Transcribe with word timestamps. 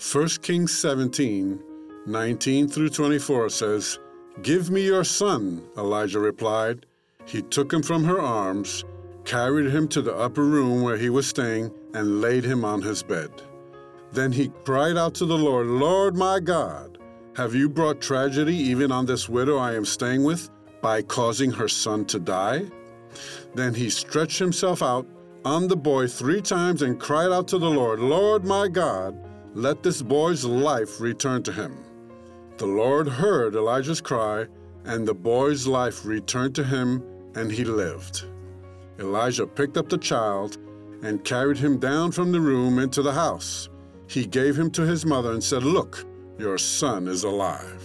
1 0.00 0.28
Kings 0.42 0.78
17, 0.78 1.60
19 2.06 2.68
through 2.68 2.88
24 2.88 3.48
says, 3.48 3.98
Give 4.42 4.70
me 4.70 4.82
your 4.82 5.02
son, 5.02 5.60
Elijah 5.76 6.20
replied. 6.20 6.86
He 7.24 7.42
took 7.42 7.72
him 7.72 7.82
from 7.82 8.04
her 8.04 8.20
arms, 8.20 8.84
carried 9.24 9.74
him 9.74 9.88
to 9.88 10.00
the 10.00 10.14
upper 10.14 10.44
room 10.44 10.82
where 10.82 10.96
he 10.96 11.10
was 11.10 11.26
staying, 11.26 11.72
and 11.94 12.20
laid 12.20 12.44
him 12.44 12.64
on 12.64 12.80
his 12.80 13.02
bed. 13.02 13.30
Then 14.12 14.30
he 14.30 14.52
cried 14.64 14.96
out 14.96 15.14
to 15.16 15.26
the 15.26 15.36
Lord, 15.36 15.66
Lord 15.66 16.14
my 16.14 16.38
God, 16.38 16.98
have 17.34 17.56
you 17.56 17.68
brought 17.68 18.00
tragedy 18.00 18.54
even 18.54 18.92
on 18.92 19.04
this 19.04 19.28
widow 19.28 19.58
I 19.58 19.74
am 19.74 19.84
staying 19.84 20.22
with 20.22 20.48
by 20.80 21.02
causing 21.02 21.50
her 21.50 21.68
son 21.68 22.04
to 22.04 22.20
die? 22.20 22.66
Then 23.56 23.74
he 23.74 23.90
stretched 23.90 24.38
himself 24.38 24.80
out 24.80 25.08
on 25.44 25.66
the 25.66 25.76
boy 25.76 26.06
three 26.06 26.40
times 26.40 26.82
and 26.82 27.00
cried 27.00 27.32
out 27.32 27.48
to 27.48 27.58
the 27.58 27.70
Lord, 27.70 27.98
Lord 27.98 28.44
my 28.44 28.68
God, 28.68 29.27
let 29.58 29.82
this 29.82 30.02
boy's 30.02 30.44
life 30.44 31.00
return 31.00 31.42
to 31.42 31.52
him. 31.52 31.76
The 32.58 32.66
Lord 32.66 33.08
heard 33.08 33.56
Elijah's 33.56 34.00
cry, 34.00 34.46
and 34.84 35.06
the 35.06 35.14
boy's 35.14 35.66
life 35.66 36.06
returned 36.06 36.54
to 36.54 36.64
him, 36.64 37.02
and 37.34 37.50
he 37.50 37.64
lived. 37.64 38.24
Elijah 39.00 39.48
picked 39.48 39.76
up 39.76 39.88
the 39.88 39.98
child 39.98 40.58
and 41.02 41.24
carried 41.24 41.56
him 41.56 41.76
down 41.76 42.12
from 42.12 42.30
the 42.30 42.40
room 42.40 42.78
into 42.78 43.02
the 43.02 43.12
house. 43.12 43.68
He 44.06 44.26
gave 44.26 44.56
him 44.56 44.70
to 44.70 44.82
his 44.82 45.04
mother 45.04 45.32
and 45.32 45.42
said, 45.42 45.64
Look, 45.64 46.04
your 46.38 46.56
son 46.56 47.08
is 47.08 47.24
alive. 47.24 47.84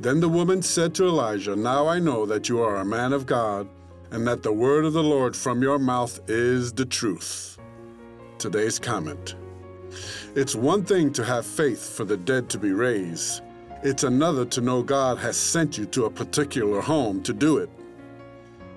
Then 0.00 0.18
the 0.18 0.28
woman 0.28 0.62
said 0.62 0.96
to 0.96 1.04
Elijah, 1.04 1.54
Now 1.54 1.86
I 1.86 2.00
know 2.00 2.26
that 2.26 2.48
you 2.48 2.60
are 2.60 2.78
a 2.78 2.84
man 2.84 3.12
of 3.12 3.24
God, 3.24 3.68
and 4.10 4.26
that 4.26 4.42
the 4.42 4.52
word 4.52 4.84
of 4.84 4.94
the 4.94 5.02
Lord 5.04 5.36
from 5.36 5.62
your 5.62 5.78
mouth 5.78 6.18
is 6.28 6.72
the 6.72 6.86
truth. 6.86 7.56
Today's 8.38 8.80
comment. 8.80 9.36
It's 10.34 10.54
one 10.54 10.84
thing 10.84 11.12
to 11.14 11.24
have 11.24 11.46
faith 11.46 11.96
for 11.96 12.04
the 12.04 12.16
dead 12.16 12.48
to 12.50 12.58
be 12.58 12.72
raised. 12.72 13.42
It's 13.82 14.04
another 14.04 14.44
to 14.46 14.60
know 14.60 14.82
God 14.82 15.18
has 15.18 15.36
sent 15.36 15.78
you 15.78 15.86
to 15.86 16.06
a 16.06 16.10
particular 16.10 16.80
home 16.80 17.22
to 17.22 17.32
do 17.32 17.58
it. 17.58 17.70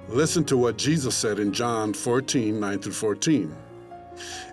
Listen 0.08 0.44
to 0.46 0.58
what 0.58 0.78
Jesus 0.78 1.16
said 1.16 1.40
in 1.40 1.54
John 1.54 1.94
14 1.94 2.60
9 2.60 2.80
through 2.80 2.94
14. 2.94 3.56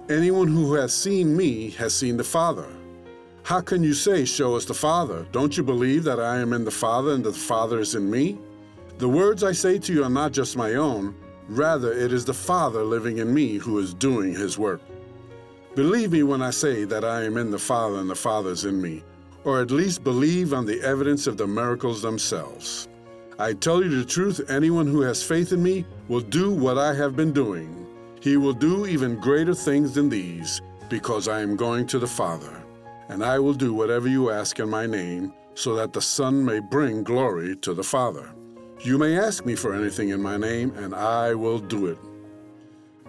Anyone 0.08 0.48
who 0.48 0.74
has 0.74 0.94
seen 0.94 1.36
me 1.36 1.70
has 1.70 1.94
seen 1.94 2.16
the 2.16 2.24
Father. 2.24 2.66
How 3.42 3.60
can 3.60 3.82
you 3.82 3.94
say, 3.94 4.24
Show 4.24 4.56
us 4.56 4.64
the 4.64 4.74
Father? 4.74 5.26
Don't 5.32 5.56
you 5.56 5.62
believe 5.62 6.04
that 6.04 6.20
I 6.20 6.38
am 6.38 6.52
in 6.52 6.64
the 6.64 6.70
Father 6.70 7.12
and 7.12 7.24
that 7.24 7.32
the 7.32 7.38
Father 7.38 7.80
is 7.80 7.94
in 7.94 8.10
me? 8.10 8.38
The 8.98 9.08
words 9.08 9.44
I 9.44 9.52
say 9.52 9.78
to 9.78 9.92
you 9.92 10.04
are 10.04 10.10
not 10.10 10.32
just 10.32 10.56
my 10.56 10.74
own, 10.74 11.14
rather, 11.48 11.92
it 11.92 12.12
is 12.12 12.24
the 12.24 12.34
Father 12.34 12.82
living 12.82 13.18
in 13.18 13.32
me 13.32 13.56
who 13.56 13.78
is 13.78 13.94
doing 13.94 14.34
his 14.34 14.58
work. 14.58 14.80
Believe 15.78 16.10
me 16.10 16.24
when 16.24 16.42
I 16.42 16.50
say 16.50 16.82
that 16.86 17.04
I 17.04 17.22
am 17.22 17.36
in 17.36 17.52
the 17.52 17.58
Father 17.72 17.98
and 17.98 18.10
the 18.10 18.14
Father 18.16 18.50
is 18.50 18.64
in 18.64 18.82
me, 18.82 19.04
or 19.44 19.60
at 19.60 19.70
least 19.70 20.02
believe 20.02 20.52
on 20.52 20.66
the 20.66 20.82
evidence 20.82 21.28
of 21.28 21.36
the 21.36 21.46
miracles 21.46 22.02
themselves. 22.02 22.88
I 23.38 23.52
tell 23.52 23.80
you 23.80 23.88
the 23.88 24.04
truth, 24.04 24.40
anyone 24.50 24.88
who 24.88 25.02
has 25.02 25.22
faith 25.22 25.52
in 25.52 25.62
me 25.62 25.86
will 26.08 26.18
do 26.18 26.50
what 26.50 26.78
I 26.78 26.94
have 26.94 27.14
been 27.14 27.32
doing. 27.32 27.86
He 28.20 28.36
will 28.36 28.54
do 28.54 28.86
even 28.86 29.20
greater 29.20 29.54
things 29.54 29.94
than 29.94 30.08
these, 30.08 30.60
because 30.88 31.28
I 31.28 31.42
am 31.42 31.54
going 31.54 31.86
to 31.86 32.00
the 32.00 32.08
Father. 32.08 32.60
And 33.08 33.24
I 33.24 33.38
will 33.38 33.54
do 33.54 33.72
whatever 33.72 34.08
you 34.08 34.32
ask 34.32 34.58
in 34.58 34.68
my 34.68 34.84
name, 34.84 35.32
so 35.54 35.76
that 35.76 35.92
the 35.92 36.02
Son 36.02 36.44
may 36.44 36.58
bring 36.58 37.04
glory 37.04 37.54
to 37.58 37.72
the 37.72 37.84
Father. 37.84 38.28
You 38.80 38.98
may 38.98 39.16
ask 39.16 39.46
me 39.46 39.54
for 39.54 39.72
anything 39.74 40.08
in 40.08 40.20
my 40.20 40.38
name, 40.38 40.72
and 40.76 40.92
I 40.92 41.34
will 41.34 41.60
do 41.60 41.86
it. 41.86 41.98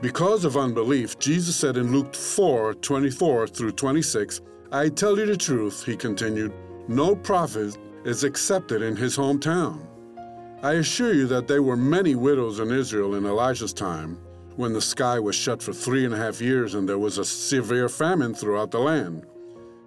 Because 0.02 0.46
of 0.46 0.56
unbelief, 0.56 1.20
Jesus 1.20 1.58
said 1.58 1.76
in 1.76 1.92
Luke 1.92 2.16
4 2.16 2.76
24 2.76 3.48
through 3.48 3.74
26, 3.74 4.40
I 4.72 4.88
tell 4.88 5.20
you 5.20 5.26
the 5.26 5.36
truth, 5.36 5.86
he 5.86 5.98
continued, 5.98 6.54
no 6.88 7.16
prophet 7.16 7.78
is 8.06 8.24
accepted 8.24 8.82
in 8.82 8.96
his 8.96 9.18
hometown. 9.18 9.86
I 10.64 10.74
assure 10.74 11.14
you 11.14 11.28
that 11.28 11.50
there 11.50 11.64
were 11.64 11.76
many 11.76 12.16
widows 12.16 12.60
in 12.60 12.72
Israel 12.72 13.16
in 13.16 13.26
Elijah's 13.26 13.74
time, 13.74 14.18
when 14.56 14.72
the 14.72 14.82
sky 14.82 15.20
was 15.20 15.36
shut 15.36 15.62
for 15.62 15.74
three 15.74 16.06
and 16.06 16.14
a 16.14 16.18
half 16.18 16.40
years 16.40 16.76
and 16.76 16.88
there 16.88 16.98
was 16.98 17.18
a 17.18 17.26
severe 17.26 17.90
famine 17.90 18.34
throughout 18.34 18.72
the 18.72 18.80
land. 18.80 19.26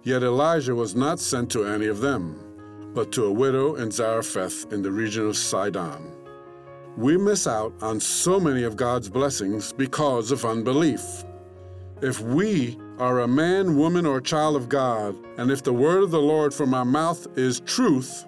Yet 0.03 0.21
Elijah 0.21 0.75
was 0.75 0.95
not 0.95 1.19
sent 1.19 1.49
to 1.51 1.65
any 1.65 1.87
of 1.87 2.01
them, 2.01 2.39
but 2.93 3.11
to 3.13 3.25
a 3.25 3.31
widow 3.31 3.75
in 3.75 3.89
Zarephath 3.89 4.71
in 4.71 4.83
the 4.83 4.91
region 4.91 5.27
of 5.27 5.37
Sidon. 5.37 6.22
We 6.95 7.17
miss 7.17 7.47
out 7.47 7.73
on 7.81 7.99
so 7.99 8.39
many 8.39 8.63
of 8.63 8.75
God's 8.75 9.09
blessings 9.09 9.73
because 9.73 10.31
of 10.31 10.45
unbelief. 10.45 11.23
If 12.01 12.19
we 12.21 12.77
are 12.99 13.21
a 13.21 13.27
man, 13.27 13.77
woman, 13.77 14.05
or 14.05 14.21
child 14.21 14.55
of 14.55 14.69
God, 14.69 15.15
and 15.37 15.49
if 15.49 15.63
the 15.63 15.73
word 15.73 16.03
of 16.03 16.11
the 16.11 16.21
Lord 16.21 16.53
from 16.53 16.73
our 16.73 16.85
mouth 16.85 17.25
is 17.35 17.61
truth, 17.61 18.25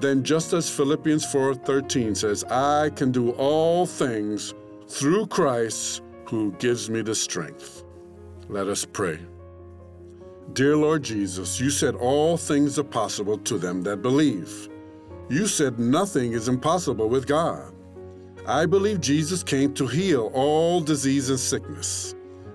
then 0.00 0.24
just 0.24 0.52
as 0.52 0.68
Philippians 0.68 1.24
4:13 1.26 2.16
says, 2.16 2.42
I 2.44 2.90
can 2.90 3.12
do 3.12 3.30
all 3.32 3.86
things 3.86 4.52
through 4.88 5.26
Christ 5.26 6.02
who 6.26 6.52
gives 6.58 6.90
me 6.90 7.02
the 7.02 7.14
strength. 7.14 7.84
Let 8.48 8.66
us 8.66 8.84
pray. 8.84 9.20
Dear 10.54 10.76
Lord 10.76 11.04
Jesus, 11.04 11.60
you 11.60 11.70
said 11.70 11.94
all 11.94 12.36
things 12.36 12.78
are 12.80 12.84
possible 12.84 13.38
to 13.38 13.58
them 13.58 13.82
that 13.82 14.02
believe. 14.02 14.68
You 15.28 15.46
said 15.46 15.78
nothing 15.78 16.32
is 16.32 16.48
impossible 16.48 17.08
with 17.08 17.28
God. 17.28 17.72
I 18.46 18.66
believe 18.66 19.00
Jesus 19.00 19.42
came 19.44 19.72
to 19.74 19.86
heal 19.86 20.30
all 20.34 20.80
disease 20.80 21.30
and 21.30 21.38
sickness. 21.38 22.14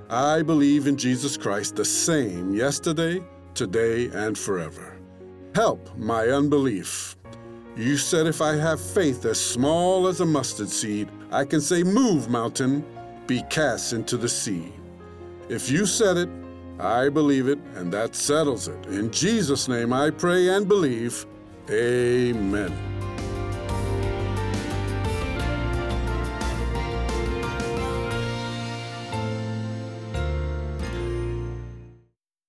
I 0.10 0.42
believe 0.42 0.88
in 0.88 0.98
Jesus 0.98 1.38
Christ 1.38 1.76
the 1.76 1.86
same 1.86 2.54
yesterday, 2.54 3.22
today, 3.54 4.08
and 4.14 4.38
forever. 4.38 4.98
Help 5.56 5.96
my 5.98 6.28
unbelief. 6.28 7.16
You 7.78 7.96
said 7.96 8.28
if 8.28 8.42
I 8.42 8.56
have 8.56 8.82
faith 8.82 9.24
as 9.26 9.40
small 9.40 10.08
as 10.08 10.20
a 10.20 10.26
mustard 10.26 10.70
seed, 10.70 11.10
I 11.32 11.46
can 11.46 11.62
say, 11.62 11.84
Move, 11.84 12.30
mountain, 12.30 12.86
be 13.26 13.44
cast 13.50 13.94
into 13.94 14.18
the 14.18 14.30
sea. 14.30 14.74
If 15.48 15.70
you 15.70 15.86
said 15.86 16.18
it, 16.18 16.30
I 16.80 17.10
believe 17.10 17.48
it, 17.48 17.60
and 17.76 17.92
that 17.94 18.14
settles 18.14 18.68
it. 18.68 18.86
In 18.88 19.12
Jesus' 19.12 19.68
name 19.68 19.94
I 19.94 20.10
pray 20.10 20.50
and 20.50 20.68
believe. 20.68 21.26
Amen. 21.70 22.97